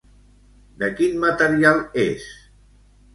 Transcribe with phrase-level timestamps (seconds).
[0.83, 2.25] De quin material és?